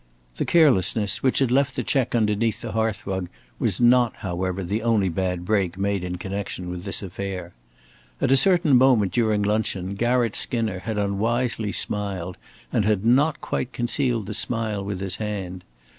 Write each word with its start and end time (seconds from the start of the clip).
The 0.37 0.45
carelessness 0.45 1.21
which 1.21 1.37
had 1.37 1.51
left 1.51 1.75
the 1.75 1.83
check 1.83 2.15
underneath 2.15 2.61
the 2.61 2.71
hearth 2.71 3.05
rug 3.05 3.29
was 3.59 3.79
not, 3.79 4.15
however, 4.15 4.63
the 4.63 4.81
only 4.81 5.09
bad 5.09 5.45
break 5.45 5.77
made 5.77 6.03
in 6.03 6.15
connection 6.17 6.71
with 6.71 6.85
this 6.85 7.03
affair. 7.03 7.53
At 8.19 8.31
a 8.31 8.35
certain 8.35 8.75
moment 8.77 9.11
during 9.13 9.43
luncheon 9.43 9.93
Garratt 9.93 10.35
Skinner 10.35 10.79
had 10.79 10.97
unwisely 10.97 11.71
smiled 11.71 12.37
and 12.73 12.83
had 12.83 13.05
not 13.05 13.41
quite 13.41 13.73
concealed 13.73 14.25
the 14.25 14.33
smile 14.33 14.83
with 14.83 15.01
his 15.01 15.17
hand. 15.17 15.63